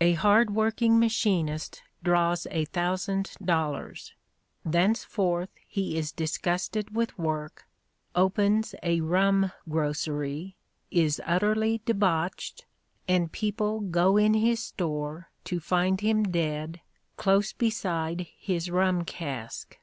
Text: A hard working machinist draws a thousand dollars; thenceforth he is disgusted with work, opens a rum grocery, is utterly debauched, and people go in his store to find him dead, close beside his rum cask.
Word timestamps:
A 0.00 0.12
hard 0.12 0.54
working 0.54 0.96
machinist 1.00 1.82
draws 2.00 2.46
a 2.52 2.66
thousand 2.66 3.32
dollars; 3.44 4.12
thenceforth 4.64 5.50
he 5.66 5.98
is 5.98 6.12
disgusted 6.12 6.94
with 6.94 7.18
work, 7.18 7.66
opens 8.14 8.76
a 8.84 9.00
rum 9.00 9.50
grocery, 9.68 10.54
is 10.92 11.20
utterly 11.26 11.82
debauched, 11.84 12.64
and 13.08 13.32
people 13.32 13.80
go 13.80 14.16
in 14.16 14.34
his 14.34 14.62
store 14.62 15.30
to 15.42 15.58
find 15.58 16.00
him 16.00 16.22
dead, 16.22 16.80
close 17.16 17.52
beside 17.52 18.28
his 18.38 18.70
rum 18.70 19.04
cask. 19.04 19.80